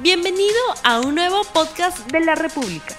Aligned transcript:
Bienvenido 0.00 0.54
a 0.84 1.00
un 1.00 1.16
nuevo 1.16 1.42
podcast 1.52 2.08
de 2.12 2.20
la 2.20 2.36
República. 2.36 2.94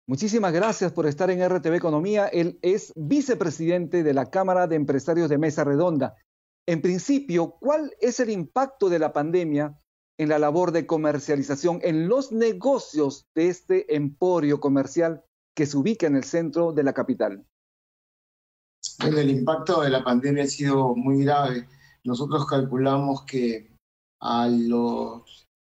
Muchísimas 0.06 0.52
gracias 0.52 0.92
por 0.92 1.06
estar 1.06 1.30
en 1.30 1.46
RTV 1.46 1.74
Economía. 1.74 2.26
Él 2.28 2.58
es 2.62 2.92
vicepresidente 2.96 4.02
de 4.02 4.14
la 4.14 4.30
Cámara 4.30 4.66
de 4.66 4.76
Empresarios 4.76 5.28
de 5.28 5.38
Mesa 5.38 5.62
Redonda. 5.62 6.16
En 6.66 6.80
principio, 6.80 7.58
¿cuál 7.60 7.94
es 8.00 8.18
el 8.20 8.30
impacto 8.30 8.88
de 8.88 8.98
la 8.98 9.12
pandemia 9.12 9.78
en 10.18 10.28
la 10.28 10.38
labor 10.38 10.72
de 10.72 10.86
comercialización, 10.86 11.80
en 11.82 12.08
los 12.08 12.32
negocios 12.32 13.26
de 13.34 13.48
este 13.48 13.96
emporio 13.96 14.60
comercial 14.60 15.24
que 15.54 15.66
se 15.66 15.76
ubica 15.76 16.06
en 16.06 16.16
el 16.16 16.24
centro 16.24 16.72
de 16.72 16.82
la 16.82 16.92
capital? 16.92 17.46
El 19.00 19.30
impacto 19.30 19.80
de 19.80 19.90
la 19.90 20.04
pandemia 20.04 20.44
ha 20.44 20.46
sido 20.46 20.94
muy 20.94 21.24
grave. 21.24 21.68
Nosotros 22.04 22.46
calculamos 22.46 23.24
que 23.24 23.74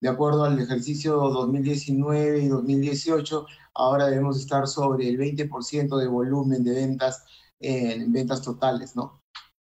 de 0.01 0.09
acuerdo 0.09 0.45
al 0.45 0.59
ejercicio 0.59 1.15
2019 1.15 2.39
y 2.39 2.47
2018, 2.47 3.45
ahora 3.73 4.07
debemos 4.07 4.39
estar 4.39 4.67
sobre 4.67 5.09
el 5.09 5.17
20% 5.17 5.97
de 5.97 6.07
volumen 6.07 6.63
de 6.63 6.73
ventas 6.73 7.25
en 7.59 8.11
ventas 8.13 8.41
totales, 8.41 8.95
¿no? 8.95 9.21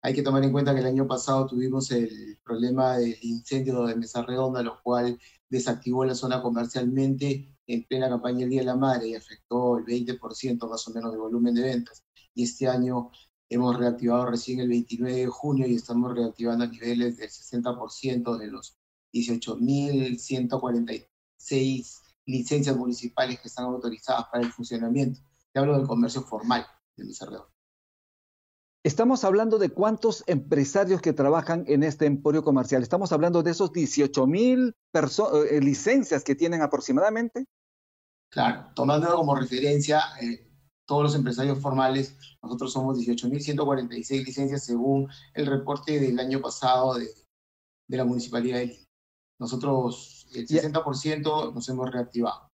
Hay 0.05 0.13
que 0.13 0.21
tomar 0.21 0.43
en 0.43 0.51
cuenta 0.51 0.75
que 0.75 0.81
el 0.81 0.85
año 0.85 1.07
pasado 1.07 1.47
tuvimos 1.47 1.89
el 1.89 2.37
problema 2.43 2.97
del 2.97 3.17
incendio 3.23 3.87
de 3.87 3.95
Mesa 3.95 4.21
Redonda, 4.21 4.61
lo 4.61 4.79
cual 4.83 5.19
desactivó 5.49 6.05
la 6.05 6.13
zona 6.13 6.43
comercialmente 6.43 7.57
en 7.65 7.87
plena 7.87 8.07
campaña 8.07 8.41
del 8.41 8.51
Día 8.51 8.59
de 8.59 8.67
la 8.67 8.75
Madre 8.75 9.07
y 9.07 9.15
afectó 9.15 9.79
el 9.79 9.85
20% 9.85 10.69
más 10.69 10.87
o 10.87 10.93
menos 10.93 11.11
de 11.11 11.17
volumen 11.17 11.55
de 11.55 11.63
ventas. 11.63 12.03
Y 12.35 12.43
este 12.43 12.67
año 12.67 13.09
hemos 13.49 13.79
reactivado 13.79 14.27
recién 14.27 14.59
el 14.59 14.69
29 14.69 15.21
de 15.21 15.25
junio 15.25 15.65
y 15.65 15.73
estamos 15.73 16.13
reactivando 16.13 16.65
a 16.65 16.67
niveles 16.67 17.17
del 17.17 17.31
60% 17.31 18.37
de 18.37 18.45
los 18.45 18.77
18.146 19.11 22.01
licencias 22.27 22.77
municipales 22.77 23.39
que 23.39 23.47
están 23.47 23.65
autorizadas 23.65 24.25
para 24.31 24.45
el 24.45 24.51
funcionamiento. 24.51 25.19
Te 25.51 25.59
hablo 25.59 25.75
del 25.75 25.87
comercio 25.87 26.21
formal 26.21 26.63
de 26.95 27.05
Mesa 27.05 27.25
Redonda. 27.25 27.54
Estamos 28.85 29.23
hablando 29.23 29.57
de 29.57 29.69
cuántos 29.69 30.23
empresarios 30.27 31.01
que 31.01 31.11
trabajan 31.11 31.63
en 31.65 31.81
este 31.81 32.05
emporio 32.05 32.43
comercial. 32.43 32.83
Estamos 32.83 33.11
hablando 33.11 33.41
de 33.41 33.49
esos 33.49 33.73
18 33.73 34.27
mil 34.27 34.75
eh, 34.93 35.59
licencias 35.59 36.23
que 36.23 36.35
tienen 36.35 36.61
aproximadamente. 36.61 37.47
Claro, 38.29 38.67
tomando 38.75 39.11
como 39.15 39.33
referencia 39.33 40.03
eh, 40.21 40.47
todos 40.85 41.01
los 41.01 41.15
empresarios 41.15 41.59
formales, 41.59 42.15
nosotros 42.43 42.73
somos 42.73 42.99
18.146 42.99 44.23
licencias 44.23 44.65
según 44.65 45.09
el 45.33 45.47
reporte 45.47 45.99
del 45.99 46.19
año 46.19 46.39
pasado 46.39 46.93
de, 46.93 47.09
de 47.87 47.97
la 47.97 48.05
Municipalidad 48.05 48.59
de 48.59 48.67
Lima. 48.67 48.85
Nosotros, 49.39 50.27
el 50.31 50.47
60% 50.47 51.55
nos 51.55 51.69
hemos 51.69 51.91
reactivado 51.91 52.51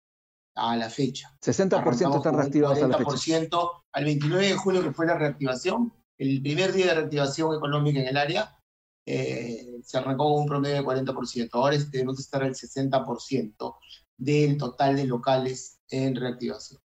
a 0.55 0.75
la 0.75 0.89
fecha. 0.89 1.33
60% 1.41 2.17
están 2.17 2.35
reactivados 2.35 2.83
a 2.83 2.87
la 2.89 2.97
fecha. 2.97 3.47
Al 3.93 4.03
29 4.03 4.45
de 4.45 4.55
julio, 4.57 4.83
que 4.83 4.91
fue 4.91 5.05
la 5.05 5.17
reactivación, 5.17 5.93
el 6.17 6.41
primer 6.41 6.73
día 6.73 6.87
de 6.87 6.95
reactivación 6.95 7.55
económica 7.55 7.99
en 7.99 8.07
el 8.07 8.17
área 8.17 8.57
eh, 9.05 9.79
se 9.83 9.97
arrancó 9.97 10.25
con 10.25 10.41
un 10.41 10.47
promedio 10.47 10.77
de 10.77 10.83
40%. 10.83 11.49
Ahora 11.53 11.77
tenemos 11.89 12.17
que 12.17 12.21
estar 12.21 12.43
al 12.43 12.53
60% 12.53 13.75
del 14.17 14.57
total 14.57 14.95
de 14.95 15.05
locales 15.05 15.79
en 15.89 16.15
reactivación. 16.15 16.81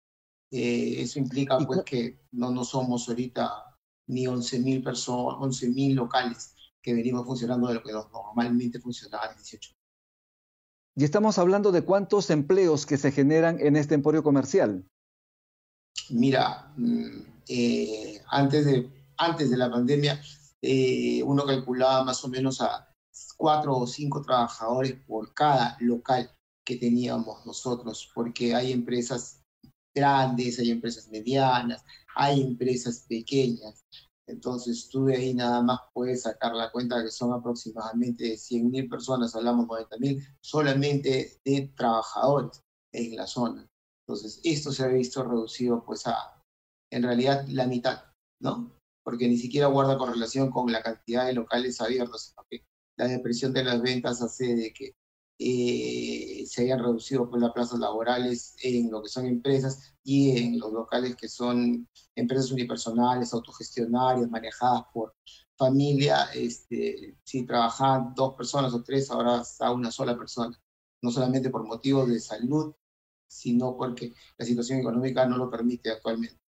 Eh, 0.50 0.96
eso 1.02 1.18
implica 1.18 1.58
pues 1.58 1.82
que 1.84 2.20
no, 2.32 2.50
no 2.50 2.64
somos 2.64 3.08
ahorita 3.08 3.76
ni 4.08 4.24
11.000 4.24 4.82
personas, 4.82 5.38
11.000 5.38 5.94
locales 5.94 6.54
que 6.82 6.94
venimos 6.94 7.26
funcionando 7.26 7.68
de 7.68 7.74
lo 7.74 7.82
que 7.82 7.92
normalmente 7.92 8.80
funcionaba 8.80 9.32
18. 9.34 9.74
Y 10.96 11.04
estamos 11.04 11.38
hablando 11.38 11.70
de 11.70 11.82
cuántos 11.82 12.30
empleos 12.30 12.86
que 12.86 12.96
se 12.96 13.12
generan 13.12 13.60
en 13.60 13.76
este 13.76 13.94
emporio 13.94 14.22
comercial. 14.22 14.84
Mira, 16.10 16.72
mm, 16.76 17.20
eh, 17.48 18.22
antes 18.28 18.64
de 18.64 18.97
antes 19.18 19.50
de 19.50 19.56
la 19.56 19.70
pandemia, 19.70 20.20
eh, 20.62 21.22
uno 21.22 21.44
calculaba 21.44 22.04
más 22.04 22.24
o 22.24 22.28
menos 22.28 22.60
a 22.60 22.88
cuatro 23.36 23.76
o 23.76 23.86
cinco 23.86 24.22
trabajadores 24.22 24.96
por 25.06 25.34
cada 25.34 25.76
local 25.80 26.30
que 26.64 26.76
teníamos 26.76 27.44
nosotros, 27.46 28.10
porque 28.14 28.54
hay 28.54 28.72
empresas 28.72 29.42
grandes, 29.94 30.58
hay 30.58 30.70
empresas 30.70 31.08
medianas, 31.08 31.84
hay 32.14 32.42
empresas 32.42 33.06
pequeñas. 33.08 33.84
Entonces 34.26 34.88
tú 34.90 35.06
de 35.06 35.16
ahí 35.16 35.34
nada 35.34 35.62
más 35.62 35.80
puedes 35.94 36.22
sacar 36.22 36.54
la 36.54 36.70
cuenta 36.70 37.02
que 37.02 37.10
son 37.10 37.32
aproximadamente 37.32 38.36
100 38.36 38.70
mil 38.70 38.88
personas, 38.88 39.34
hablamos 39.34 39.66
90 39.66 39.96
mil, 39.98 40.22
solamente 40.42 41.40
de 41.44 41.72
trabajadores 41.74 42.62
en 42.92 43.16
la 43.16 43.26
zona. 43.26 43.66
Entonces 44.06 44.40
esto 44.44 44.70
se 44.70 44.84
ha 44.84 44.88
visto 44.88 45.24
reducido 45.24 45.82
pues 45.84 46.06
a, 46.06 46.42
en 46.90 47.02
realidad, 47.02 47.46
la 47.48 47.66
mitad, 47.66 48.04
¿no? 48.40 48.77
Porque 49.08 49.26
ni 49.26 49.38
siquiera 49.38 49.68
guarda 49.68 49.96
correlación 49.96 50.50
con 50.50 50.70
la 50.70 50.82
cantidad 50.82 51.24
de 51.24 51.32
locales 51.32 51.80
abiertos, 51.80 52.24
sino 52.24 52.44
que 52.50 52.66
la 52.94 53.08
depresión 53.08 53.54
de 53.54 53.64
las 53.64 53.80
ventas 53.80 54.20
hace 54.20 54.54
de 54.54 54.70
que 54.70 54.96
eh, 55.38 56.44
se 56.46 56.64
hayan 56.64 56.80
reducido 56.80 57.30
pues, 57.30 57.40
las 57.40 57.52
plazas 57.52 57.78
laborales 57.78 58.54
en 58.62 58.90
lo 58.90 59.02
que 59.02 59.08
son 59.08 59.24
empresas 59.24 59.94
y 60.04 60.36
en 60.36 60.58
los 60.60 60.74
locales 60.74 61.16
que 61.16 61.26
son 61.26 61.88
empresas 62.14 62.52
unipersonales, 62.52 63.32
autogestionarias, 63.32 64.28
manejadas 64.28 64.82
por 64.92 65.14
familia, 65.56 66.24
este, 66.34 67.16
si 67.24 67.46
trabajan 67.46 68.12
dos 68.14 68.34
personas 68.34 68.74
o 68.74 68.82
tres, 68.82 69.10
ahora 69.10 69.40
está 69.40 69.70
una 69.70 69.90
sola 69.90 70.18
persona, 70.18 70.54
no 71.00 71.10
solamente 71.10 71.48
por 71.48 71.66
motivos 71.66 72.10
de 72.10 72.20
salud, 72.20 72.74
sino 73.26 73.74
porque 73.74 74.12
la 74.36 74.44
situación 74.44 74.80
económica 74.80 75.24
no 75.24 75.38
lo 75.38 75.50
permite 75.50 75.92
actualmente. 75.92 76.47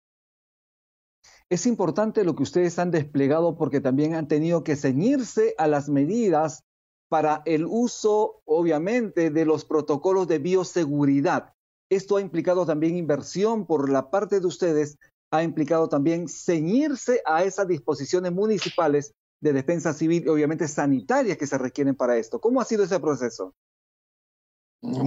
Es 1.51 1.67
importante 1.67 2.25
lo 2.25 2.35
que 2.35 2.43
ustedes 2.43 2.79
han 2.79 2.91
desplegado 2.91 3.57
porque 3.57 3.81
también 3.81 4.15
han 4.15 4.29
tenido 4.29 4.65
que 4.65 4.77
ceñirse 4.77 5.55
a 5.59 5.67
las 5.67 5.89
medidas 5.89 6.65
para 7.09 7.43
el 7.45 7.67
uso, 7.67 8.43
obviamente, 8.45 9.31
de 9.31 9.45
los 9.45 9.65
protocolos 9.65 10.27
de 10.27 10.39
bioseguridad. 10.39 11.53
Esto 11.91 12.17
ha 12.17 12.21
implicado 12.21 12.67
también 12.67 12.97
inversión 12.97 13.67
por 13.67 13.91
la 13.91 14.11
parte 14.11 14.41
de 14.41 14.47
ustedes 14.47 14.99
ha 15.35 15.43
implicado 15.43 15.89
también 15.89 16.29
ceñirse 16.29 17.21
a 17.27 17.43
esas 17.45 17.67
disposiciones 17.67 18.33
municipales 18.33 19.15
de 19.41 19.53
defensa 19.53 19.93
civil 19.93 20.25
y 20.25 20.29
obviamente 20.29 20.69
sanitarias 20.69 21.37
que 21.37 21.47
se 21.47 21.59
requieren 21.59 21.95
para 21.95 22.17
esto. 22.17 22.41
¿Cómo 22.41 22.61
ha 22.61 22.65
sido 22.65 22.85
ese 22.85 23.01
proceso? 23.01 23.55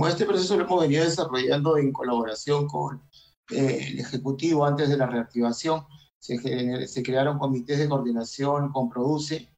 Este 0.07 0.25
proceso 0.25 0.57
lo 0.57 0.65
hemos 0.65 0.81
venido 0.81 1.03
desarrollando 1.03 1.77
en 1.77 1.91
colaboración 1.91 2.67
con 2.67 3.01
eh, 3.51 3.87
el 3.91 3.99
Ejecutivo 3.99 4.65
antes 4.65 4.89
de 4.89 4.97
la 4.97 5.07
reactivación. 5.07 5.85
Se, 6.27 7.03
crearon 7.03 7.39
comités 7.39 7.79
de 7.79 7.87
coordinación 7.87 8.73
con 8.73 8.89
Produce 8.89 9.49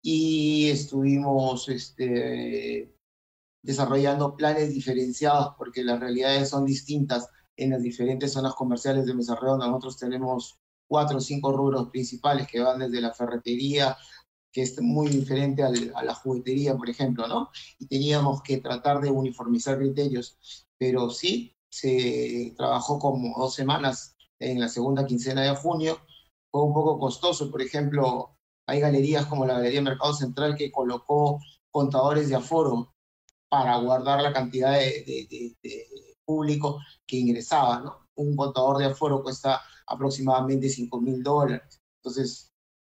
y 0.00 0.70
estuvimos 0.70 1.68
este, 1.68 2.94
desarrollando 3.60 4.36
planes 4.36 4.72
diferenciados 4.72 5.54
porque 5.58 5.82
las 5.82 5.98
realidades 5.98 6.50
son 6.50 6.64
distintas 6.64 7.28
en 7.56 7.70
las 7.70 7.82
diferentes 7.82 8.32
zonas 8.32 8.54
comerciales 8.54 9.04
de 9.04 9.14
Mesa 9.14 9.34
Redonda. 9.34 9.66
Nosotros 9.66 9.98
tenemos 9.98 10.60
cuatro 10.86 11.18
o 11.18 11.20
cinco 11.20 11.50
rubros 11.50 11.90
principales 11.90 12.46
que 12.46 12.60
van 12.60 12.78
desde 12.78 13.00
la 13.00 13.12
ferretería, 13.12 13.96
que 14.52 14.62
es 14.62 14.80
muy 14.80 15.08
diferente 15.08 15.64
a 15.64 15.70
la 16.04 16.14
juguetería, 16.14 16.76
por 16.76 16.88
ejemplo, 16.88 17.26
¿no? 17.26 17.50
Y 17.80 17.86
teníamos 17.88 18.42
que 18.42 18.58
tratar 18.58 19.00
de 19.00 19.10
uniformizar 19.10 19.76
criterios, 19.76 20.38
pero 20.78 21.10
sí, 21.10 21.56
se 21.68 22.54
trabajó 22.56 23.00
como 23.00 23.36
dos 23.36 23.54
semanas 23.54 24.15
en 24.38 24.60
la 24.60 24.68
segunda 24.68 25.06
quincena 25.06 25.42
de 25.42 25.54
junio, 25.56 26.00
fue 26.50 26.62
un 26.62 26.74
poco 26.74 26.98
costoso, 26.98 27.50
por 27.50 27.62
ejemplo, 27.62 28.36
hay 28.66 28.80
galerías 28.80 29.26
como 29.26 29.46
la 29.46 29.54
Galería 29.54 29.82
Mercado 29.82 30.12
Central 30.12 30.56
que 30.56 30.72
colocó 30.72 31.40
contadores 31.70 32.28
de 32.28 32.36
aforo 32.36 32.94
para 33.48 33.76
guardar 33.78 34.22
la 34.22 34.32
cantidad 34.32 34.72
de, 34.72 35.56
público 36.24 36.80
que 37.06 37.16
ingresaba, 37.16 37.80
¿no? 37.80 38.08
Un 38.16 38.34
contador 38.34 38.78
de 38.78 38.86
aforo 38.86 39.22
cuesta 39.22 39.62
aproximadamente 39.86 40.68
5 40.68 41.00
mil 41.00 41.22
dólares. 41.22 41.80
Entonces, 42.02 42.52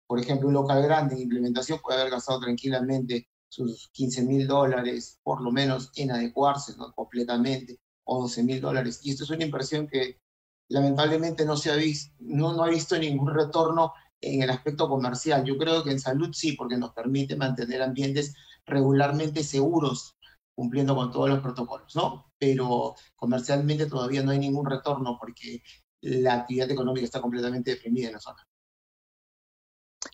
por 0.07 0.19
ejemplo, 0.19 0.47
un 0.47 0.56
local 0.56 0.81
grande 0.81 1.13
en 1.15 1.21
implementación 1.21 1.80
puede 1.80 2.00
haber 2.00 2.12
gastado 2.12 2.39
tranquilamente 2.39 3.27
sus 3.47 3.89
15 3.91 4.24
mil 4.24 4.47
dólares, 4.47 5.19
por 5.21 5.41
lo 5.41 5.51
menos 5.51 5.91
en 5.95 6.12
adecuarse 6.12 6.75
¿no? 6.77 6.91
completamente, 6.94 7.80
o 8.06 8.21
12 8.21 8.44
mil 8.44 8.62
dólares. 8.62 9.01
Y 9.03 9.12
esto 9.12 9.24
es 9.25 9.30
una 9.30 9.44
inversión 9.44 9.88
que 9.88 10.18
lamentablemente 10.69 11.45
no 11.45 11.57
se 11.57 11.71
ha 11.71 11.75
visto, 11.75 12.13
no, 12.19 12.54
no 12.54 12.63
ha 12.63 12.69
visto 12.69 12.98
ningún 12.98 13.33
retorno 13.33 13.94
en 14.21 14.44
el 14.44 14.50
aspecto 14.50 14.88
comercial. 14.88 15.44
Yo 15.44 15.57
creo 15.57 15.83
que 15.83 15.92
en 15.92 16.00
salud 16.00 16.30
sí, 16.33 16.54
porque 16.54 16.77
nos 16.77 16.94
permite 16.94 17.36
mantener 17.36 17.81
ambientes 17.81 18.36
regularmente 18.66 19.44
seguros, 19.44 20.18
cumpliendo 20.56 20.95
con 20.95 21.12
todos 21.12 21.30
los 21.30 21.39
protocolos, 21.39 21.95
¿no? 21.95 22.31
Pero 22.38 22.95
comercialmente 23.16 23.86
todavía 23.86 24.24
no 24.24 24.31
hay 24.31 24.39
ningún 24.39 24.66
retorno 24.66 25.18
porque 25.19 25.62
la 26.01 26.33
actividad 26.36 26.69
económica 26.72 27.06
está 27.06 27.22
completamente 27.22 27.72
deprimida 27.72 28.07
en 28.07 28.13
la 28.13 28.19
zona. 28.19 28.45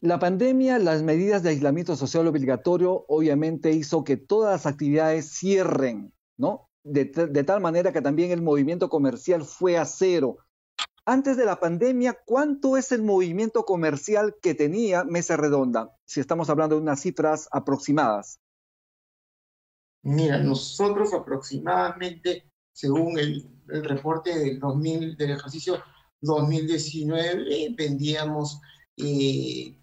La 0.02 0.20
pandemia, 0.20 0.80
las 0.80 1.04
medidas 1.04 1.44
de 1.44 1.50
aislamiento 1.50 1.96
social 1.96 2.28
obligatorio, 2.28 3.06
obviamente 3.08 3.72
hizo 3.72 4.04
que 4.04 4.18
todas 4.18 4.52
las 4.52 4.66
actividades 4.66 5.32
cierren, 5.32 6.14
¿no? 6.38 6.70
De, 6.84 7.06
de, 7.06 7.44
tal 7.44 7.62
manera 7.62 7.92
que 7.92 8.02
también 8.02 8.32
el 8.32 8.44
movimiento 8.44 8.90
comercial 8.90 9.44
fue 9.44 9.78
a 9.78 9.86
cero. 9.86 10.38
Antes 11.08 11.38
de 11.38 11.46
la 11.46 11.60
pandemia, 11.60 12.20
¿cuánto 12.26 12.78
es 12.78 12.92
el 12.92 13.04
movimiento 13.04 13.64
comercial 13.64 14.38
que 14.42 14.56
tenía 14.56 15.04
Mesa 15.04 15.38
Redonda? 15.38 15.96
Si 16.04 16.20
estamos 16.20 16.50
hablando 16.50 16.76
de 16.76 16.82
unas 16.82 17.00
cifras 17.00 17.48
aproximadas. 17.52 18.40
Mira, 20.02 20.40
nosotros 20.40 21.14
aproximadamente, 21.14 22.52
según 22.74 23.20
el, 23.20 23.48
reporte 23.68 24.36
del, 24.38 24.60
2000, 24.60 25.16
del 25.16 25.32
ejercicio 25.32 25.84
2019, 26.22 27.76
vendíamos, 27.78 28.60
eh, 28.98 29.78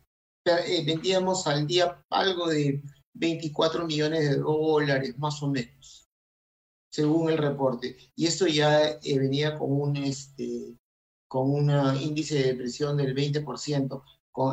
eh, 0.44 0.84
vendíamos 0.84 1.46
al 1.46 1.68
día 1.68 2.04
algo 2.10 2.48
de 2.48 2.82
24 3.14 3.86
millones 3.86 4.28
de 4.28 4.36
dólares, 4.38 5.16
más 5.18 5.40
o 5.40 5.48
menos, 5.48 6.08
según 6.90 7.30
el 7.30 7.38
reporte. 7.38 7.96
Y 8.16 8.26
esto 8.26 8.48
ya 8.48 8.90
eh, 8.90 9.18
venía 9.18 9.56
con 9.56 9.72
un, 9.72 9.96
este, 9.96 10.76
con 11.32 11.50
un 11.50 11.70
índice 11.96 12.34
de 12.34 12.44
depresión 12.49 12.94
del 12.94 13.14
20% 13.14 14.02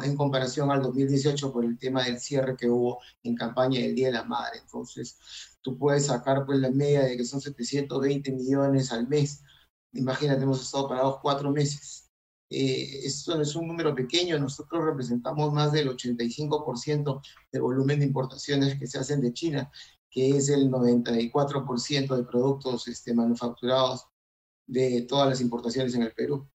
en 0.02 0.16
comparación 0.16 0.72
al 0.72 0.82
2018 0.82 1.52
por 1.52 1.66
el 1.66 1.78
tema 1.78 2.06
del 2.06 2.22
cierre 2.22 2.56
que 2.56 2.70
hubo 2.70 3.02
en 3.22 3.36
campaña 3.36 3.82
del 3.82 3.96
Día 3.96 4.08
de 4.08 4.14
la 4.14 4.24
Madre. 4.24 4.60
Entonces, 4.60 5.20
tú 5.62 5.78
puedes 5.78 6.06
sacar 6.06 6.46
pues 6.46 6.58
la 6.60 6.72
media 6.72 7.02
de 7.02 7.18
que 7.18 7.26
son 7.26 7.42
720 7.42 8.32
millones 8.32 8.94
al 8.94 9.10
mes. 9.10 9.44
Imagínate, 9.92 10.44
hemos 10.44 10.62
estado 10.62 10.88
parados 10.88 11.18
cuatro 11.22 11.52
meses. 11.52 12.10
Eh, 12.50 13.02
esto 13.04 13.42
es 13.42 13.58
un 13.58 13.68
número 13.68 13.94
pequeño, 13.94 14.40
nosotros 14.40 14.86
representamos 14.86 15.52
más 15.52 15.74
del 15.74 15.90
85% 15.90 17.22
del 17.52 17.62
volumen 17.62 18.00
de 18.00 18.06
importaciones 18.06 18.80
que 18.80 18.88
se 18.88 19.00
hacen 19.00 19.20
de 19.20 19.34
China, 19.34 19.70
que 20.10 20.30
es 20.30 20.48
el 20.48 20.72
94% 20.72 22.16
de 22.16 22.24
productos 22.24 22.88
este, 22.88 23.14
manufacturados 23.14 24.06
de 24.66 25.02
todas 25.02 25.28
las 25.28 25.42
importaciones 25.42 25.94
en 25.96 26.04
el 26.04 26.14
Perú. 26.14 26.50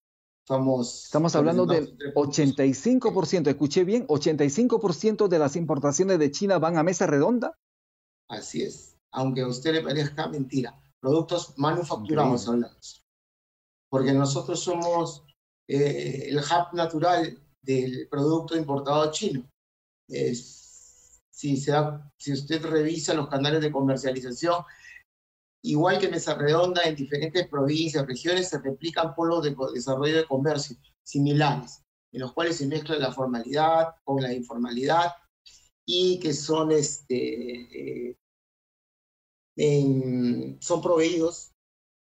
Estamos 0.46 1.34
hablando 1.36 1.64
del 1.64 1.96
85%, 2.14 3.48
escuché 3.48 3.82
bien, 3.84 4.06
85% 4.06 5.26
de 5.26 5.38
las 5.38 5.56
importaciones 5.56 6.18
de 6.18 6.30
China 6.30 6.58
van 6.58 6.76
a 6.76 6.82
mesa 6.82 7.06
redonda. 7.06 7.58
Así 8.28 8.62
es, 8.62 8.94
aunque 9.10 9.40
a 9.40 9.48
usted 9.48 9.72
le 9.72 9.82
parezca 9.82 10.28
mentira, 10.28 10.78
productos 11.00 11.54
manufacturados 11.56 12.46
hablamos. 12.46 13.06
Porque 13.88 14.12
nosotros 14.12 14.60
somos 14.60 15.24
eh, 15.66 16.26
el 16.28 16.36
hub 16.36 16.74
natural 16.74 17.38
del 17.62 18.06
producto 18.10 18.54
importado 18.54 19.10
chino. 19.12 19.50
si, 20.06 21.56
se 21.56 21.72
si 22.18 22.32
usted 22.32 22.62
revisa 22.66 23.14
los 23.14 23.28
canales 23.28 23.62
de 23.62 23.72
comercialización, 23.72 24.62
igual 25.64 25.98
que 25.98 26.08
Mesa 26.08 26.34
Redonda, 26.34 26.82
en 26.82 26.94
diferentes 26.94 27.48
provincias, 27.48 28.06
regiones, 28.06 28.48
se 28.48 28.58
replican 28.58 29.14
polos 29.14 29.42
de 29.42 29.56
desarrollo 29.72 30.18
de 30.18 30.26
comercio 30.26 30.76
similares, 31.02 31.82
en 32.12 32.20
los 32.20 32.32
cuales 32.32 32.56
se 32.56 32.66
mezcla 32.66 32.98
la 32.98 33.12
formalidad 33.12 33.94
con 34.04 34.22
la 34.22 34.32
informalidad 34.32 35.12
y 35.86 36.18
que 36.20 36.34
son, 36.34 36.70
este, 36.72 38.10
eh, 39.56 40.56
son 40.60 40.82
proveídos 40.82 41.52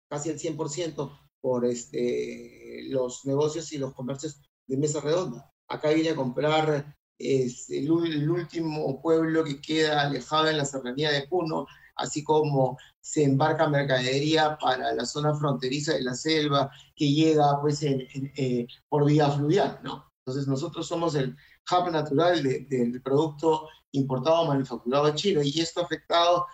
casi 0.08 0.30
al 0.30 0.40
100% 0.40 1.20
por 1.42 1.66
este, 1.66 2.84
los 2.90 3.26
negocios 3.26 3.72
y 3.74 3.80
los 3.80 3.94
comercios 3.94 4.40
de 4.68 4.78
Mesa 4.78 5.02
Redonda. 5.02 5.52
Acá 5.68 5.90
vine 5.90 6.10
a 6.10 6.16
comprar 6.16 6.96
este, 7.18 7.80
el, 7.80 7.86
el, 8.06 8.30
último 8.30 9.02
pueblo 9.02 9.44
que 9.44 9.60
queda 9.60 10.02
alejado 10.02 10.48
en 10.48 10.58
la 10.58 10.66
serranía 10.66 11.12
de 11.12 11.28
Puno, 11.28 11.66
así 11.98 12.24
como 12.24 12.78
se 13.00 13.24
embarca 13.24 13.68
mercadería 13.68 14.58
para 14.58 14.94
la 14.94 15.06
zona 15.06 15.34
fronteriza 15.36 15.94
de 15.94 16.04
la 16.04 16.14
selva 16.14 16.72
que 16.96 17.12
llega 17.12 17.60
pues 17.62 17.82
eh, 17.84 18.68
por 18.90 19.06
vía 19.06 19.30
fluvial, 19.30 19.80
¿no? 19.84 20.12
Entonces 20.26 20.48
nosotros 20.48 20.88
somos 20.88 21.16
el 21.16 21.36
hub 21.72 21.92
natural 21.92 22.44
del 22.44 23.02
producto 23.02 23.68
importado 23.92 24.46
manufacturado 24.46 25.16
chino 25.16 25.42
y 25.42 25.60
esto 25.60 25.82
ha 25.82 25.86
afectado 25.86 26.46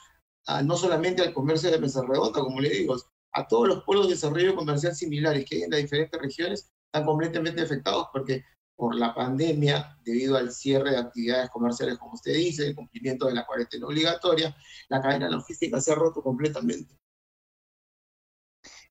no 0.64 0.76
solamente 0.78 1.22
al 1.22 1.34
comercio 1.34 1.72
de 1.72 1.80
Mesa 1.80 2.04
Redonda, 2.08 2.42
como 2.42 2.60
le 2.60 2.70
digo, 2.70 2.96
a 3.32 3.48
todos 3.48 3.68
los 3.68 3.84
pueblos 3.84 4.08
de 4.08 4.14
desarrollo 4.14 4.56
comercial 4.56 4.96
similares 4.96 5.46
que 5.46 5.56
hay 5.56 5.62
en 5.64 5.72
las 5.72 5.82
diferentes 5.82 6.22
regiones 6.22 6.72
están 6.86 7.06
completamente 7.06 7.62
afectados 7.62 8.08
porque 8.14 8.44
por 8.76 8.96
la 8.96 9.14
pandemia, 9.14 9.98
debido 10.04 10.36
al 10.36 10.52
cierre 10.52 10.92
de 10.92 10.98
actividades 10.98 11.50
comerciales, 11.50 11.98
como 11.98 12.14
usted 12.14 12.34
dice, 12.34 12.68
el 12.68 12.76
cumplimiento 12.76 13.28
de 13.28 13.34
la 13.34 13.46
cuarentena 13.46 13.88
obligatoria, 13.88 14.56
la 14.90 15.02
cadena 15.02 15.30
logística 15.30 15.80
se 15.80 15.92
ha 15.92 15.96
roto 15.96 16.22
completamente. 16.22 16.98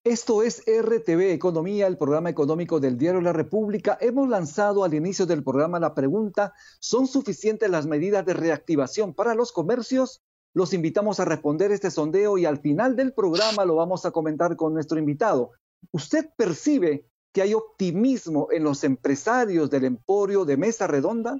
Esto 0.04 0.42
es 0.42 0.64
RTV 0.66 1.30
Economía, 1.30 1.86
el 1.86 1.96
programa 1.96 2.28
económico 2.28 2.80
del 2.80 2.98
Diario 2.98 3.20
La 3.20 3.32
República. 3.32 3.96
Hemos 4.00 4.28
lanzado 4.28 4.82
al 4.82 4.94
inicio 4.94 5.26
del 5.26 5.44
programa 5.44 5.78
la 5.78 5.94
pregunta, 5.94 6.54
¿son 6.80 7.06
suficientes 7.06 7.70
las 7.70 7.86
medidas 7.86 8.26
de 8.26 8.34
reactivación 8.34 9.14
para 9.14 9.36
los 9.36 9.52
comercios? 9.52 10.24
Los 10.54 10.74
invitamos 10.74 11.20
a 11.20 11.24
responder 11.24 11.70
este 11.70 11.90
sondeo 11.90 12.36
y 12.36 12.46
al 12.46 12.58
final 12.58 12.96
del 12.96 13.12
programa 13.12 13.64
lo 13.64 13.76
vamos 13.76 14.04
a 14.04 14.10
comentar 14.10 14.56
con 14.56 14.74
nuestro 14.74 14.98
invitado. 14.98 15.52
¿Usted 15.92 16.30
percibe 16.36 17.06
que 17.32 17.42
hay 17.42 17.54
optimismo 17.54 18.48
en 18.52 18.64
los 18.64 18.84
empresarios 18.84 19.70
del 19.70 19.84
emporio 19.84 20.44
de 20.44 20.56
Mesa 20.56 20.86
Redonda? 20.86 21.36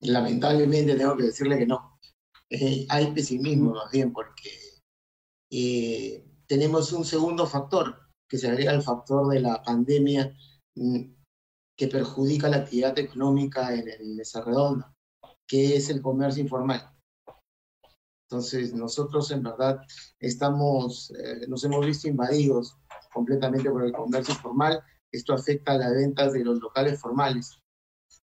Lamentablemente 0.00 0.94
tengo 0.96 1.16
que 1.16 1.24
decirle 1.24 1.58
que 1.58 1.66
no. 1.66 1.98
Eh, 2.48 2.86
hay 2.88 3.12
pesimismo 3.12 3.72
más 3.72 3.90
bien 3.90 4.12
porque 4.12 4.50
eh, 5.50 6.24
tenemos 6.46 6.92
un 6.92 7.04
segundo 7.04 7.46
factor 7.46 8.08
que 8.28 8.38
se 8.38 8.48
agrega 8.48 8.72
al 8.72 8.82
factor 8.82 9.28
de 9.28 9.40
la 9.40 9.62
pandemia 9.62 10.36
mm, 10.74 11.00
que 11.76 11.88
perjudica 11.88 12.48
la 12.48 12.58
actividad 12.58 12.98
económica 12.98 13.74
en 13.74 13.88
el 13.88 14.14
Mesa 14.14 14.42
Redonda, 14.42 14.94
que 15.46 15.76
es 15.76 15.90
el 15.90 16.00
comercio 16.00 16.42
informal. 16.42 16.90
Entonces, 18.28 18.74
nosotros 18.74 19.30
en 19.30 19.42
verdad 19.42 19.80
estamos, 20.18 21.12
eh, 21.12 21.46
nos 21.48 21.62
hemos 21.64 21.84
visto 21.84 22.08
invadidos 22.08 22.76
completamente 23.16 23.70
por 23.70 23.82
el 23.82 23.92
comercio 23.92 24.34
informal, 24.34 24.82
esto 25.10 25.32
afecta 25.32 25.72
a 25.72 25.78
las 25.78 25.94
ventas 25.94 26.34
de 26.34 26.44
los 26.44 26.60
locales 26.60 27.00
formales, 27.00 27.58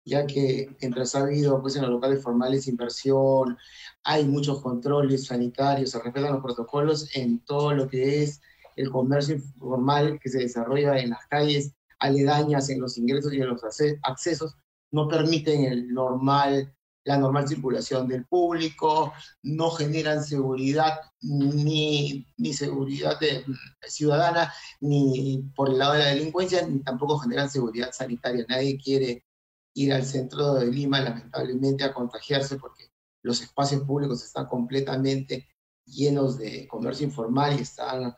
ya 0.04 0.26
que 0.26 0.76
mientras 0.82 1.14
ha 1.14 1.20
habido 1.20 1.62
pues, 1.62 1.76
en 1.76 1.84
los 1.84 1.92
locales 1.92 2.24
formales 2.24 2.68
inversión, 2.68 3.60
hay 4.04 4.26
muchos 4.26 4.60
controles 4.60 5.28
sanitarios, 5.28 5.92
se 5.92 6.00
respetan 6.00 6.34
los 6.34 6.42
protocolos 6.42 7.16
en 7.16 7.46
todo 7.46 7.74
lo 7.74 7.88
que 7.88 8.24
es 8.24 8.42
el 8.76 8.90
comercio 8.90 9.36
informal 9.36 10.20
que 10.20 10.30
se 10.30 10.40
desarrolla 10.40 10.98
en 10.98 11.12
las 11.12 11.28
calles 11.28 11.76
aledañas, 12.00 12.72
en 12.72 12.82
los 12.82 12.98
ingresos 12.98 13.32
y 13.34 13.40
en 13.40 13.50
los 13.50 13.62
accesos, 14.02 14.58
no 14.90 15.08
permiten 15.08 15.66
el 15.66 15.94
normal 15.94 16.74
la 17.04 17.18
normal 17.18 17.48
circulación 17.48 18.08
del 18.08 18.26
público, 18.26 19.14
no 19.44 19.72
generan 19.72 20.24
seguridad 20.24 21.00
ni, 21.22 22.28
ni 22.38 22.54
seguridad 22.54 23.20
de, 23.20 23.44
ciudadana, 23.88 24.54
ni 24.82 25.52
por 25.56 25.70
el 25.70 25.80
lado 25.80 25.94
de 25.94 26.00
la 26.00 26.08
delincuencia, 26.08 26.66
ni 26.68 26.80
tampoco 26.84 27.20
generan 27.20 27.50
seguridad 27.50 27.92
sanitaria. 27.92 28.46
Nadie 28.48 28.78
quiere 28.78 29.26
ir 29.74 29.94
al 29.94 30.06
centro 30.06 30.56
de 30.56 30.68
Lima, 30.68 31.02
lamentablemente, 31.02 31.84
a 31.84 31.94
contagiarse 31.94 32.58
porque 32.58 32.92
los 33.24 33.42
espacios 33.42 33.84
públicos 33.84 34.24
están 34.24 34.48
completamente 34.48 35.48
llenos 35.86 36.38
de 36.38 36.68
comercio 36.68 37.06
informal 37.06 37.58
y 37.58 37.64
están, 37.64 38.16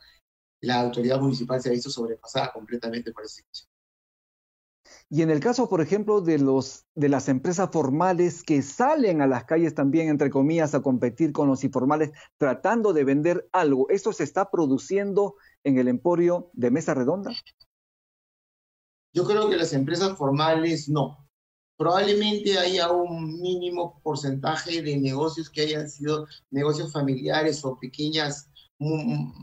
la 0.60 0.80
autoridad 0.80 1.20
municipal 1.20 1.60
se 1.60 1.68
ha 1.68 1.72
visto 1.72 1.90
sobrepasada 1.90 2.52
completamente 2.52 3.12
por 3.12 3.24
esa 3.24 3.36
situación. 3.36 3.73
Y 5.14 5.22
en 5.22 5.30
el 5.30 5.38
caso, 5.38 5.68
por 5.68 5.80
ejemplo, 5.80 6.20
de, 6.22 6.40
los, 6.40 6.86
de 6.96 7.08
las 7.08 7.28
empresas 7.28 7.70
formales 7.70 8.42
que 8.42 8.62
salen 8.62 9.22
a 9.22 9.28
las 9.28 9.44
calles 9.44 9.72
también, 9.72 10.08
entre 10.08 10.28
comillas, 10.28 10.74
a 10.74 10.82
competir 10.82 11.30
con 11.30 11.46
los 11.46 11.62
informales, 11.62 12.10
tratando 12.36 12.92
de 12.92 13.04
vender 13.04 13.48
algo, 13.52 13.88
¿esto 13.90 14.12
se 14.12 14.24
está 14.24 14.50
produciendo 14.50 15.36
en 15.62 15.78
el 15.78 15.86
emporio 15.86 16.50
de 16.52 16.72
Mesa 16.72 16.94
Redonda? 16.94 17.30
Yo 19.12 19.24
creo 19.24 19.48
que 19.48 19.56
las 19.56 19.72
empresas 19.72 20.18
formales 20.18 20.88
no. 20.88 21.24
Probablemente 21.76 22.58
haya 22.58 22.90
un 22.90 23.40
mínimo 23.40 24.00
porcentaje 24.02 24.82
de 24.82 24.96
negocios 24.96 25.48
que 25.48 25.60
hayan 25.60 25.88
sido 25.88 26.26
negocios 26.50 26.92
familiares 26.92 27.64
o 27.64 27.78
pequeñas 27.78 28.50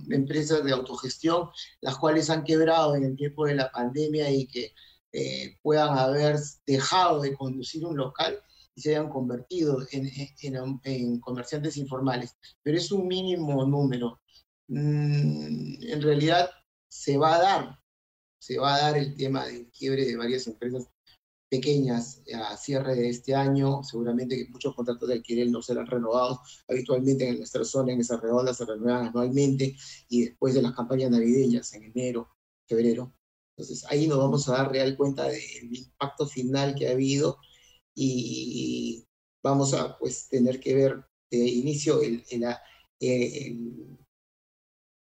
empresas 0.09 0.65
de 0.65 0.73
autogestión, 0.73 1.47
las 1.79 1.97
cuales 1.97 2.29
han 2.29 2.43
quebrado 2.43 2.93
en 2.95 3.05
el 3.05 3.15
tiempo 3.15 3.45
de 3.45 3.55
la 3.55 3.71
pandemia 3.71 4.29
y 4.29 4.47
que 4.47 4.73
eh, 5.13 5.57
puedan 5.61 5.97
haber 5.97 6.37
dejado 6.65 7.21
de 7.21 7.35
conducir 7.35 7.85
un 7.85 7.97
local 7.97 8.41
y 8.75 8.81
se 8.81 8.91
hayan 8.91 9.09
convertido 9.09 9.85
en, 9.91 10.09
en, 10.83 11.19
comerciantes 11.19 11.77
informales. 11.77 12.37
Pero 12.63 12.77
es 12.77 12.91
un 12.91 13.07
mínimo 13.07 13.65
número. 13.65 14.21
Mm, 14.67 15.83
en 15.83 16.01
realidad 16.01 16.49
se 16.87 17.17
va 17.17 17.35
a 17.35 17.41
dar, 17.41 17.79
se 18.39 18.57
va 18.57 18.75
a 18.75 18.81
dar 18.81 18.97
el 18.97 19.15
tema 19.15 19.45
del 19.45 19.69
quiebre 19.71 20.05
de 20.05 20.15
varias 20.15 20.47
empresas 20.47 20.87
pequeñas 21.49 22.23
a 22.33 22.55
cierre 22.55 22.95
de 22.95 23.09
este 23.09 23.35
año. 23.35 23.83
Seguramente 23.83 24.37
que 24.37 24.49
muchos 24.49 24.73
contratos 24.73 25.09
de 25.09 25.15
alquiler 25.15 25.49
no 25.49 25.61
serán 25.61 25.87
renovados. 25.87 26.63
Habitualmente 26.69 27.27
en 27.27 27.39
nuestra 27.39 27.65
zona, 27.65 27.91
en 27.91 27.99
esa 27.99 28.17
redonda, 28.17 28.53
se 28.53 28.65
renuevan 28.65 29.07
anualmente 29.07 29.75
y 30.07 30.25
después 30.25 30.53
de 30.53 30.61
las 30.61 30.73
campañas 30.73 31.11
navideñas 31.11 31.73
en 31.73 31.83
enero, 31.83 32.29
febrero, 32.65 33.13
entonces 33.51 33.85
ahí 33.89 34.07
nos 34.07 34.17
vamos 34.17 34.47
a 34.49 34.53
dar 34.53 34.71
real 34.71 34.95
cuenta 34.97 35.27
del 35.27 35.75
impacto 35.75 36.27
final 36.27 36.75
que 36.75 36.87
ha 36.87 36.91
habido 36.91 37.37
y 37.93 39.05
vamos 39.43 39.73
a 39.73 39.97
pues 39.97 40.27
tener 40.27 40.59
que 40.59 40.75
ver 40.75 41.05
de 41.29 41.37
inicio 41.37 42.01
el, 42.01 42.23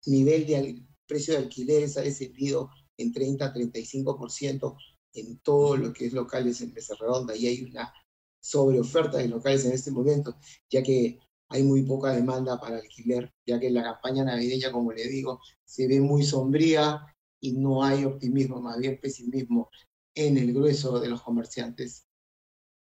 nivel 0.06 0.46
de 0.46 0.84
precio 1.06 1.34
de 1.34 1.39
alquileres 1.39 1.98
ha 1.98 2.01
descendido 2.01 2.70
en 2.98 3.13
30 3.13 3.46
a 3.46 3.54
35% 3.54 4.77
en 5.13 5.39
todo 5.39 5.77
lo 5.77 5.94
que 5.94 6.08
es 6.08 6.13
locales 6.13 6.62
en 6.62 6.74
Mesa 6.74 6.96
Redonda 7.00 7.36
y 7.36 7.48
hay 7.48 7.63
una 7.63 7.94
sobreoferta 8.39 9.18
de 9.18 9.27
locales 9.27 9.66
en 9.66 9.74
este 9.74 9.92
momento, 9.92 10.38
ya 10.70 10.84
que 10.84 11.20
hay 11.50 11.63
muy 11.63 11.84
poca 11.84 12.12
demanda 12.12 12.60
para 12.60 12.77
alquiler, 12.77 13.34
ya 13.46 13.60
que 13.60 13.70
la 13.70 13.84
campaña 13.84 14.24
navideña, 14.24 14.72
como 14.72 14.92
le 14.92 15.08
digo, 15.08 15.39
se 15.66 15.88
ve 15.88 16.00
muy 16.00 16.24
sombría, 16.24 17.01
y 17.39 17.53
no 17.53 17.84
hay 17.84 18.06
optimismo, 18.06 18.62
más 18.62 18.77
bien 18.79 19.00
pesimismo 19.01 19.70
en 20.15 20.38
el 20.38 20.53
grueso 20.53 21.00
de 21.00 21.10
los 21.10 21.22
comerciantes 21.22 22.08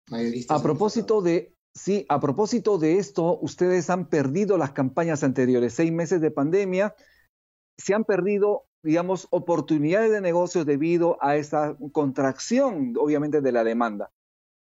mayoristas. 0.10 0.60
A 0.60 0.62
propósito 0.62 1.22
de, 1.22 1.56
sí, 1.74 2.06
a 2.10 2.20
propósito 2.20 2.78
de 2.78 2.98
esto, 2.98 3.40
ustedes 3.42 3.90
han 3.90 4.08
perdido 4.08 4.58
las 4.58 4.72
campañas 4.72 5.24
anteriores, 5.24 5.74
seis 5.74 5.92
meses 5.92 6.22
de 6.22 6.32
pandemia, 6.32 6.96
se 7.78 7.96
han 7.96 8.04
perdido, 8.04 8.68
digamos, 8.84 9.28
oportunidades 9.32 10.12
de 10.12 10.22
negocios 10.22 10.66
debido 10.66 11.18
a 11.22 11.36
esa 11.36 11.76
contracción, 11.92 12.94
obviamente, 13.00 13.42
de 13.42 13.52
la 13.52 13.64
demanda. 13.64 14.12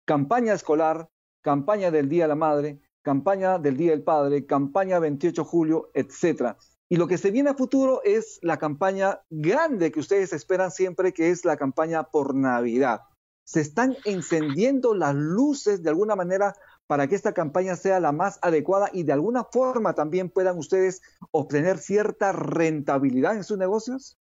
Campaña 0.05 0.53
escolar, 0.53 1.09
campaña 1.41 1.91
del 1.91 2.09
Día 2.09 2.23
de 2.23 2.29
la 2.29 2.35
Madre, 2.35 2.81
campaña 3.03 3.59
del 3.59 3.77
Día 3.77 3.91
del 3.91 4.03
Padre, 4.03 4.45
campaña 4.45 4.97
28 4.97 5.43
de 5.43 5.47
julio, 5.47 5.91
etcétera. 5.93 6.57
Y 6.93 6.97
lo 6.97 7.07
que 7.07 7.17
se 7.17 7.31
viene 7.31 7.49
a 7.49 7.55
futuro 7.55 8.01
es 8.03 8.37
la 8.43 8.59
campaña 8.59 9.21
grande 9.31 9.91
que 9.91 9.99
ustedes 9.99 10.31
esperan 10.31 10.69
siempre, 10.69 11.11
que 11.11 11.31
es 11.31 11.43
la 11.43 11.57
campaña 11.57 12.03
por 12.03 12.35
Navidad. 12.35 13.01
Se 13.43 13.61
están 13.61 13.97
encendiendo 14.05 14.93
las 14.93 15.15
luces 15.15 15.81
de 15.81 15.89
alguna 15.89 16.15
manera 16.15 16.53
para 16.85 17.07
que 17.07 17.15
esta 17.15 17.33
campaña 17.33 17.75
sea 17.77 17.99
la 17.99 18.11
más 18.11 18.37
adecuada 18.43 18.91
y 18.93 19.01
de 19.01 19.11
alguna 19.11 19.43
forma 19.43 19.95
también 19.95 20.29
puedan 20.29 20.59
ustedes 20.59 21.01
obtener 21.31 21.79
cierta 21.79 22.31
rentabilidad 22.31 23.37
en 23.37 23.43
sus 23.43 23.57
negocios? 23.57 24.19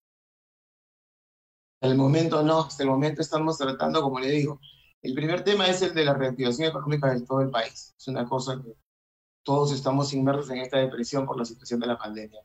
El 1.82 1.94
momento 1.94 2.42
no, 2.42 2.60
hasta 2.60 2.84
el 2.84 2.88
momento 2.88 3.20
estamos 3.20 3.58
tratando, 3.58 4.00
como 4.00 4.18
le 4.18 4.30
digo, 4.30 4.60
el 5.02 5.12
primer 5.12 5.44
tema 5.44 5.68
es 5.68 5.82
el 5.82 5.92
de 5.92 6.06
la 6.06 6.14
reactivación 6.14 6.70
económica 6.70 7.12
de 7.12 7.20
todo 7.20 7.42
el 7.42 7.50
país. 7.50 7.94
Es 7.98 8.08
una 8.08 8.26
cosa 8.26 8.58
que 8.64 8.74
todos 9.42 9.72
estamos 9.72 10.14
inmersos 10.14 10.48
en 10.48 10.62
esta 10.62 10.78
depresión 10.78 11.26
por 11.26 11.36
la 11.36 11.44
situación 11.44 11.78
de 11.78 11.88
la 11.88 11.98
pandemia. 11.98 12.40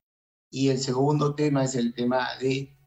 Y 0.49 0.69
el 0.69 0.79
segundo 0.79 1.35
tema 1.35 1.63
es 1.63 1.75
el 1.75 1.93
tema 1.93 2.29
de 2.39 2.77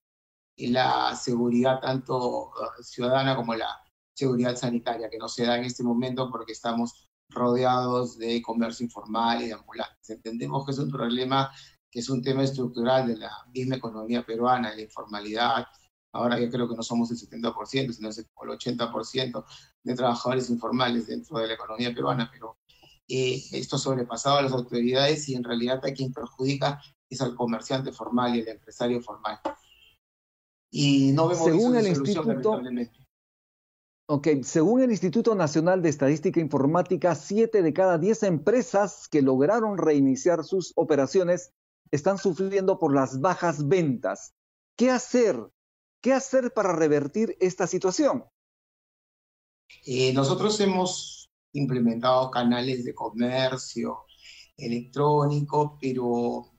la 0.57 1.15
seguridad 1.17 1.81
tanto 1.81 2.49
uh, 2.49 2.83
ciudadana 2.83 3.37
como 3.37 3.55
la 3.55 3.81
seguridad 4.15 4.57
sanitaria, 4.57 5.09
que 5.09 5.19
no 5.19 5.29
se 5.29 5.45
da 5.45 5.57
en 5.57 5.65
este 5.65 5.83
momento 5.83 6.31
porque 6.31 6.53
estamos 6.53 7.11
rodeados 7.31 8.19
de 8.19 8.43
comercio 8.43 8.85
informal 8.85 9.43
y 9.43 9.47
de 9.49 9.55
ambulantes. 9.55 10.11
Entendemos 10.11 10.65
que 10.65 10.73
es 10.73 10.79
un 10.79 10.91
problema, 10.91 11.51
que 11.91 12.01
es 12.01 12.11
un 12.11 12.23
tema 12.23 12.43
estructural 12.43 13.07
de 13.07 13.17
la 13.19 13.31
misma 13.55 13.77
economía 13.77 14.25
peruana, 14.25 14.75
la 14.75 14.81
informalidad. 14.81 15.67
Ahora 16.13 16.41
yo 16.41 16.51
creo 16.51 16.69
que 16.69 16.75
no 16.75 16.83
somos 16.83 17.11
el 17.11 17.19
70%, 17.19 17.93
sino 17.93 18.09
el 18.09 18.59
80% 18.59 19.45
de 19.85 19.95
trabajadores 19.95 20.51
informales 20.51 21.07
dentro 21.07 21.39
de 21.39 21.47
la 21.47 21.55
economía 21.55 21.95
peruana, 21.95 22.29
pero 22.33 22.59
eh, 23.09 23.43
esto 23.53 23.79
sobrepasado 23.79 24.39
a 24.39 24.43
las 24.43 24.53
autoridades 24.53 25.29
y 25.29 25.35
en 25.35 25.45
realidad 25.45 25.81
a 25.85 25.93
quien 25.93 26.13
perjudica 26.13 26.81
es 27.11 27.21
al 27.21 27.35
comerciante 27.35 27.93
formal 27.93 28.37
y 28.37 28.43
al 28.43 28.49
empresario 28.49 29.03
formal. 29.03 29.41
Y 30.71 31.13
no 31.13 31.29
vemos 31.29 31.45
según 31.45 31.77
el 31.77 31.89
instituto, 31.89 32.61
Ok, 34.13 34.27
según 34.43 34.83
el 34.83 34.91
Instituto 34.91 35.37
Nacional 35.37 35.83
de 35.83 35.89
Estadística 35.89 36.41
Informática, 36.41 37.15
siete 37.15 37.63
de 37.63 37.73
cada 37.73 37.97
diez 37.97 38.25
empresas 38.25 39.07
que 39.07 39.23
lograron 39.23 39.79
reiniciar 39.79 40.43
sus 40.43 40.73
operaciones 40.75 41.53
están 41.93 42.19
sufriendo 42.19 42.81
por 42.81 42.93
las 42.93 43.21
bajas 43.21 43.69
ventas. 43.69 44.35
¿Qué 44.77 44.91
hacer? 44.91 45.37
¿Qué 46.01 46.13
hacer 46.13 46.53
para 46.53 46.73
revertir 46.73 47.37
esta 47.39 47.69
situación? 47.69 48.25
Eh, 49.87 50.13
nosotros 50.13 50.59
hemos 50.61 51.31
implementado 51.53 52.33
canales 52.33 52.85
de 52.85 52.95
comercio 52.95 54.07
electrónico, 54.57 55.79
pero 55.81 56.50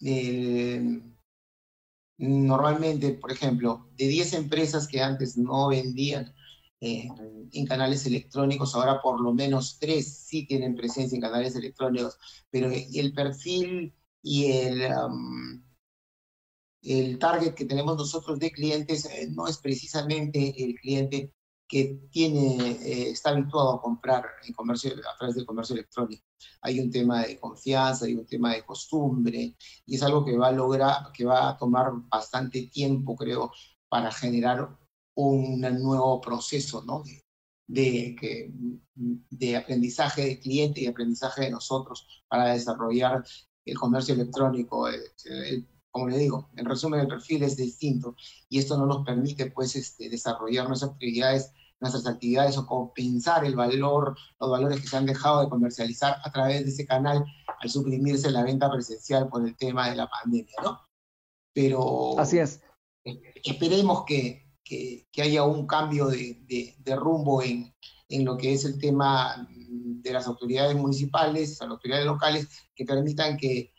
eh, 0.00 1.00
normalmente, 2.18 3.12
por 3.14 3.32
ejemplo, 3.32 3.88
de 3.96 4.08
10 4.08 4.34
empresas 4.34 4.88
que 4.88 5.00
antes 5.00 5.36
no 5.36 5.68
vendían 5.68 6.34
eh, 6.80 7.08
en 7.52 7.66
canales 7.66 8.06
electrónicos, 8.06 8.74
ahora 8.74 9.00
por 9.02 9.20
lo 9.20 9.32
menos 9.32 9.78
3 9.80 10.26
sí 10.26 10.46
tienen 10.46 10.76
presencia 10.76 11.16
en 11.16 11.22
canales 11.22 11.56
electrónicos, 11.56 12.18
pero 12.50 12.70
el 12.70 13.12
perfil 13.14 13.94
y 14.22 14.52
el, 14.52 14.88
el 16.82 17.18
target 17.18 17.54
que 17.54 17.64
tenemos 17.64 17.96
nosotros 17.96 18.38
de 18.38 18.50
clientes 18.50 19.04
eh, 19.06 19.28
no 19.30 19.46
es 19.48 19.58
precisamente 19.58 20.54
el 20.62 20.74
cliente 20.74 21.32
que 21.68 22.08
tiene, 22.10 22.72
eh, 22.72 23.10
está 23.10 23.30
habituado 23.30 23.74
a 23.74 23.82
comprar 23.82 24.24
en 24.44 24.54
comercio, 24.54 24.92
a 24.92 25.18
través 25.18 25.36
del 25.36 25.46
comercio 25.46 25.74
electrónico. 25.74 26.24
Hay 26.62 26.80
un 26.80 26.90
tema 26.90 27.24
de 27.24 27.38
confianza, 27.38 28.06
hay 28.06 28.14
un 28.14 28.26
tema 28.26 28.54
de 28.54 28.64
costumbre, 28.64 29.54
y 29.86 29.94
es 29.94 30.02
algo 30.02 30.24
que 30.24 30.36
va 30.36 30.48
a 30.48 30.52
lograr, 30.52 31.12
que 31.12 31.24
va 31.24 31.50
a 31.50 31.58
tomar 31.58 31.92
bastante 32.08 32.62
tiempo, 32.68 33.14
creo, 33.16 33.52
para 33.88 34.10
generar 34.10 34.76
un 35.14 35.60
nuevo 35.60 36.20
proceso, 36.20 36.82
¿no? 36.84 37.02
De, 37.66 38.16
de, 38.18 38.80
de 39.30 39.56
aprendizaje 39.56 40.24
de 40.24 40.40
cliente 40.40 40.80
y 40.80 40.86
aprendizaje 40.86 41.42
de 41.42 41.50
nosotros 41.50 42.24
para 42.28 42.54
desarrollar 42.54 43.22
el 43.66 43.78
comercio 43.78 44.14
electrónico. 44.14 44.88
El, 44.88 45.66
como 45.90 46.08
le 46.08 46.18
digo, 46.18 46.50
en 46.56 46.66
resumen, 46.66 47.00
el 47.00 47.08
perfil 47.08 47.42
es 47.42 47.56
distinto 47.56 48.14
y 48.48 48.58
esto 48.58 48.76
no 48.76 48.86
nos 48.86 49.04
permite 49.04 49.50
pues 49.50 49.74
este, 49.76 50.08
desarrollar 50.08 50.68
nuestras 50.68 50.92
actividades, 50.92 51.52
nuestras 51.80 52.06
actividades 52.06 52.58
o 52.58 52.66
compensar 52.66 53.44
el 53.44 53.56
valor, 53.56 54.16
los 54.38 54.50
valores 54.50 54.80
que 54.80 54.88
se 54.88 54.96
han 54.96 55.06
dejado 55.06 55.42
de 55.42 55.48
comercializar 55.48 56.16
a 56.22 56.30
través 56.30 56.64
de 56.64 56.70
ese 56.70 56.86
canal 56.86 57.24
al 57.60 57.70
suprimirse 57.70 58.30
la 58.30 58.44
venta 58.44 58.70
presencial 58.70 59.28
por 59.28 59.46
el 59.46 59.56
tema 59.56 59.90
de 59.90 59.96
la 59.96 60.08
pandemia, 60.08 60.56
¿no? 60.62 60.80
Pero... 61.52 62.18
Así 62.18 62.38
es. 62.38 62.60
Esperemos 63.42 64.04
que, 64.04 64.48
que, 64.64 65.22
haya 65.22 65.44
un 65.44 65.66
cambio 65.66 66.06
de, 66.06 66.44
de, 66.46 66.96
rumbo 66.96 67.42
en, 67.42 67.74
en 68.08 68.24
lo 68.24 68.36
que 68.36 68.52
es 68.52 68.64
el 68.64 68.78
tema 68.78 69.48
de 69.50 70.12
las 70.12 70.26
autoridades 70.26 70.76
municipales, 70.76 71.58
las 71.60 71.70
autoridades 71.70 72.06
locales, 72.06 72.48
que 72.74 72.84
permitan 72.84 73.36
que 73.36 73.72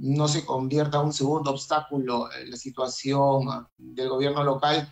no 0.00 0.28
se 0.28 0.46
convierta 0.46 1.00
un 1.00 1.12
segundo 1.12 1.50
obstáculo 1.50 2.32
en 2.32 2.50
la 2.50 2.56
situación 2.56 3.68
del 3.76 4.08
gobierno 4.08 4.42
local 4.42 4.90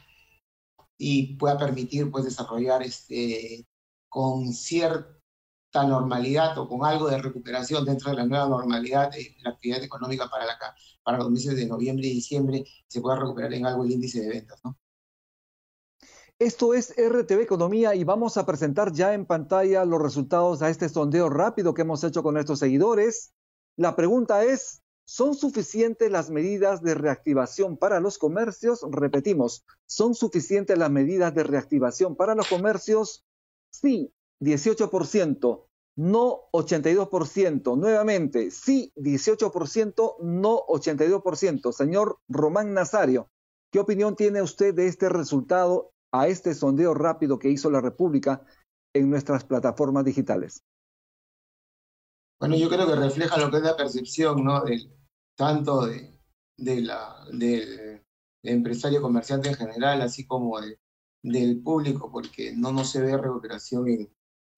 y 0.98 1.36
pueda 1.36 1.56
permitir 1.56 2.10
pues 2.10 2.24
desarrollar 2.24 2.82
este, 2.82 3.66
con 4.08 4.52
cierta 4.52 5.16
normalidad 5.86 6.58
o 6.58 6.68
con 6.68 6.84
algo 6.84 7.08
de 7.08 7.22
recuperación 7.22 7.86
dentro 7.86 8.10
de 8.10 8.16
la 8.18 8.26
nueva 8.26 8.48
normalidad 8.48 9.10
de 9.10 9.34
la 9.42 9.50
actividad 9.50 9.82
económica 9.82 10.28
para, 10.28 10.44
la, 10.44 10.58
para 11.02 11.18
los 11.18 11.30
meses 11.30 11.56
de 11.56 11.66
noviembre 11.66 12.06
y 12.06 12.14
diciembre 12.14 12.64
se 12.86 13.00
pueda 13.00 13.18
recuperar 13.18 13.54
en 13.54 13.64
algo 13.64 13.84
el 13.84 13.92
índice 13.92 14.20
de 14.20 14.28
ventas. 14.28 14.60
¿no? 14.62 14.76
Esto 16.38 16.74
es 16.74 16.94
RTV 16.98 17.40
Economía 17.40 17.94
y 17.94 18.04
vamos 18.04 18.36
a 18.36 18.44
presentar 18.44 18.92
ya 18.92 19.14
en 19.14 19.24
pantalla 19.24 19.86
los 19.86 20.02
resultados 20.02 20.60
a 20.60 20.68
este 20.68 20.90
sondeo 20.90 21.30
rápido 21.30 21.72
que 21.72 21.82
hemos 21.82 22.04
hecho 22.04 22.22
con 22.22 22.34
nuestros 22.34 22.58
seguidores. 22.58 23.32
La 23.76 23.96
pregunta 23.96 24.44
es, 24.44 24.82
¿son 25.08 25.34
suficientes 25.34 26.10
las 26.10 26.28
medidas 26.28 26.82
de 26.82 26.94
reactivación 26.94 27.78
para 27.78 27.98
los 27.98 28.18
comercios? 28.18 28.84
Repetimos, 28.90 29.64
¿son 29.86 30.14
suficientes 30.14 30.76
las 30.76 30.90
medidas 30.90 31.34
de 31.34 31.44
reactivación 31.44 32.14
para 32.14 32.34
los 32.34 32.46
comercios? 32.46 33.24
Sí, 33.70 34.12
18%, 34.40 35.64
no 35.96 36.50
82%. 36.52 37.78
Nuevamente, 37.78 38.50
sí 38.50 38.92
18%, 38.96 40.16
no 40.20 40.66
82%. 40.66 41.72
Señor 41.72 42.18
Román 42.28 42.74
Nazario, 42.74 43.30
¿qué 43.72 43.78
opinión 43.78 44.14
tiene 44.14 44.42
usted 44.42 44.74
de 44.74 44.88
este 44.88 45.08
resultado 45.08 45.90
a 46.12 46.28
este 46.28 46.54
sondeo 46.54 46.92
rápido 46.92 47.38
que 47.38 47.48
hizo 47.48 47.70
la 47.70 47.80
República 47.80 48.42
en 48.92 49.08
nuestras 49.08 49.42
plataformas 49.44 50.04
digitales? 50.04 50.62
Bueno, 52.38 52.56
yo 52.56 52.68
creo 52.68 52.86
que 52.86 52.94
refleja 52.94 53.38
lo 53.38 53.50
que 53.50 53.56
es 53.56 53.62
la 53.62 53.76
percepción, 53.76 54.44
¿no? 54.44 54.62
Tanto 55.38 55.87
de, 55.87 56.18
de 56.57 56.80
la, 56.80 57.25
del 57.33 58.04
empresario 58.42 59.00
comerciante 59.00 59.49
en 59.49 59.54
general, 59.54 60.02
así 60.02 60.26
como 60.26 60.61
de, 60.61 60.80
del 61.23 61.62
público, 61.62 62.11
porque 62.11 62.52
no, 62.52 62.73
no 62.73 62.85
se 62.85 63.00
ve 63.00 63.16
recuperación 63.16 63.88
en, 63.88 64.12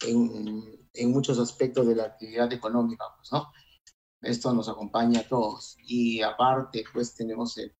en, 0.07 0.89
en, 0.95 1.11
muchos 1.11 1.39
aspectos 1.39 1.87
de 1.87 1.97
la 1.97 2.05
actividad 2.05 2.51
económica, 2.55 3.05
pues, 3.15 3.31
¿no? 3.31 3.53
Esto 4.23 4.55
nos 4.55 4.71
acompaña 4.71 5.21
a 5.21 5.29
todos. 5.29 5.77
Y 5.85 6.23
aparte, 6.23 6.85
pues 6.95 7.15
tenemos 7.15 7.59
el, 7.59 7.75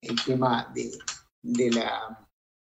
el 0.00 0.24
tema 0.24 0.70
de, 0.72 0.92
de 1.42 1.72
la 1.72 2.24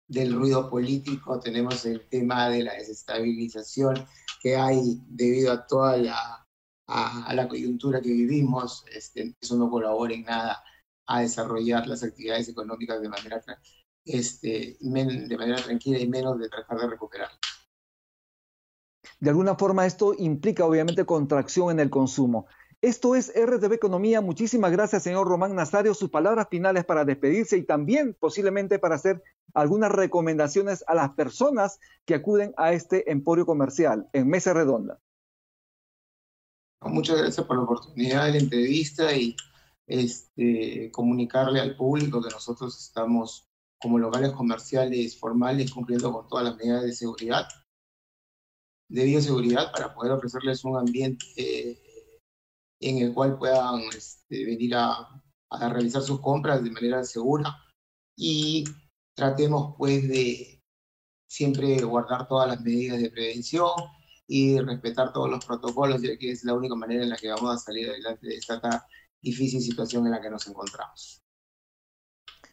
del 0.09 0.33
ruido 0.33 0.69
político, 0.69 1.39
tenemos 1.39 1.85
el 1.85 2.07
tema 2.09 2.49
de 2.49 2.63
la 2.63 2.73
desestabilización 2.73 4.05
que 4.41 4.57
hay 4.57 5.01
debido 5.07 5.53
a 5.53 5.65
toda 5.65 5.97
la, 5.97 6.42
a, 6.87 7.33
la 7.33 7.47
coyuntura 7.47 8.01
que 8.01 8.09
vivimos. 8.09 8.85
Este, 8.93 9.35
eso 9.39 9.55
no 9.55 9.69
colabora 9.69 10.13
en 10.13 10.23
nada 10.23 10.63
a 11.05 11.21
desarrollar 11.21 11.87
las 11.87 12.03
actividades 12.03 12.49
económicas 12.49 13.01
de 13.01 13.09
manera, 13.09 13.41
este, 14.05 14.77
de 14.79 15.37
manera 15.37 15.61
tranquila 15.61 15.99
y 15.99 16.07
menos 16.07 16.39
de 16.39 16.49
tratar 16.49 16.79
de 16.79 16.87
recuperar. 16.87 17.29
De 19.19 19.29
alguna 19.29 19.55
forma 19.55 19.85
esto 19.85 20.13
implica 20.17 20.65
obviamente 20.65 21.05
contracción 21.05 21.71
en 21.71 21.79
el 21.79 21.89
consumo. 21.89 22.47
Esto 22.81 23.15
es 23.15 23.31
RTV 23.33 23.75
Economía. 23.75 24.19
Muchísimas 24.19 24.69
gracias, 24.73 25.03
señor 25.03 25.25
Román 25.25 25.55
Nazario. 25.55 25.93
Sus 25.93 26.09
palabras 26.09 26.47
finales 26.49 26.83
para 26.83 27.05
despedirse 27.05 27.57
y 27.57 27.63
también 27.63 28.13
posiblemente 28.19 28.79
para 28.79 28.95
hacer 28.95 29.23
algunas 29.53 29.89
recomendaciones 29.89 30.83
a 30.87 30.93
las 30.93 31.11
personas 31.11 31.79
que 32.05 32.15
acuden 32.15 32.53
a 32.57 32.73
este 32.73 33.09
emporio 33.09 33.45
comercial 33.45 34.09
en 34.11 34.27
Mesa 34.27 34.53
Redonda. 34.53 34.99
Muchas 36.85 37.17
gracias 37.17 37.45
por 37.45 37.57
la 37.57 37.63
oportunidad 37.63 38.25
de 38.25 38.31
la 38.31 38.37
entrevista 38.37 39.15
y 39.15 39.35
este, 39.87 40.91
comunicarle 40.91 41.59
al 41.59 41.75
público 41.75 42.21
que 42.21 42.29
nosotros 42.29 42.79
estamos 42.79 43.47
como 43.79 43.99
locales 43.99 44.31
comerciales 44.31 45.19
formales 45.19 45.71
cumpliendo 45.71 46.11
con 46.13 46.27
todas 46.27 46.45
las 46.45 46.55
medidas 46.57 46.83
de 46.83 46.93
seguridad, 46.93 47.47
de 48.89 49.03
bioseguridad, 49.03 49.71
para 49.71 49.93
poder 49.93 50.13
ofrecerles 50.13 50.63
un 50.63 50.77
ambiente 50.77 51.81
en 52.79 52.97
el 52.97 53.13
cual 53.13 53.37
puedan 53.37 53.81
este, 53.95 54.45
venir 54.45 54.75
a, 54.75 55.21
realizar 55.69 56.01
sus 56.01 56.19
compras 56.19 56.63
de 56.63 56.71
manera 56.71 57.03
segura. 57.03 57.55
Y 58.17 58.63
tratemos 59.15 59.75
pues 59.77 60.07
de 60.07 60.61
siempre 61.29 61.81
guardar 61.83 62.27
todas 62.27 62.47
las 62.47 62.61
medidas 62.61 62.99
de 62.99 63.11
prevención 63.11 63.69
y 64.27 64.59
respetar 64.59 65.11
todos 65.11 65.29
los 65.29 65.45
protocolos, 65.45 66.01
ya 66.01 66.17
que 66.17 66.31
es 66.31 66.43
la 66.43 66.53
única 66.53 66.75
manera 66.75 67.03
en 67.03 67.09
la 67.09 67.17
que 67.17 67.29
vamos 67.29 67.55
a 67.55 67.57
salir 67.57 67.89
adelante 67.89 68.27
de 68.27 68.35
esta 68.35 68.87
difícil 69.21 69.61
situación 69.61 70.05
en 70.05 70.11
la 70.11 70.21
que 70.21 70.29
nos 70.29 70.47
encontramos. 70.47 71.23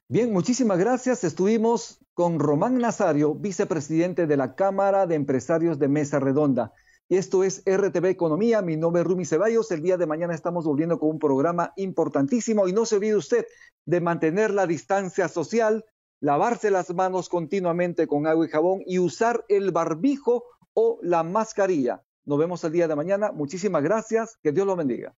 Bien, 0.08 0.32
muchísimas 0.32 0.78
gracias. 0.78 1.22
Estuvimos 1.22 2.00
con 2.14 2.40
Román 2.40 2.78
Nazario, 2.78 3.34
vicepresidente 3.34 4.26
de 4.26 4.36
la 4.36 4.56
Cámara 4.56 5.06
de 5.06 5.14
Empresarios 5.14 5.78
de 5.78 5.88
Mesa 5.88 6.18
Redonda. 6.18 6.72
Y 7.08 7.16
esto 7.16 7.44
es 7.44 7.62
RTV 7.64 8.06
Economía. 8.06 8.62
Mi 8.62 8.76
nombre 8.76 9.02
es 9.02 9.06
Rumi 9.06 9.24
Ceballos. 9.24 9.70
El 9.70 9.82
día 9.82 9.96
de 9.96 10.06
mañana 10.06 10.34
estamos 10.34 10.64
volviendo 10.64 10.98
con 10.98 11.10
un 11.10 11.18
programa 11.18 11.72
importantísimo. 11.76 12.66
Y 12.66 12.72
no 12.72 12.86
se 12.86 12.96
olvide 12.96 13.16
usted 13.16 13.46
de 13.84 14.00
mantener 14.00 14.52
la 14.52 14.66
distancia 14.66 15.28
social, 15.28 15.84
lavarse 16.20 16.70
las 16.70 16.92
manos 16.94 17.28
continuamente 17.28 18.06
con 18.06 18.26
agua 18.26 18.46
y 18.46 18.48
jabón 18.48 18.82
y 18.86 18.98
usar 18.98 19.44
el 19.48 19.70
barbijo 19.70 20.44
o 20.74 20.98
la 21.02 21.22
mascarilla. 21.22 22.02
Nos 22.24 22.38
vemos 22.38 22.62
el 22.64 22.72
día 22.72 22.88
de 22.88 22.96
mañana. 22.96 23.32
Muchísimas 23.32 23.82
gracias. 23.82 24.36
Que 24.42 24.52
Dios 24.52 24.66
lo 24.66 24.76
bendiga. 24.76 25.14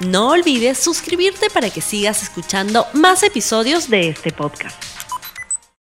No 0.00 0.30
olvides 0.30 0.78
suscribirte 0.78 1.50
para 1.50 1.70
que 1.70 1.80
sigas 1.80 2.22
escuchando 2.22 2.86
más 2.94 3.22
episodios 3.22 3.90
de 3.90 4.08
este 4.08 4.30
podcast. 4.30 4.97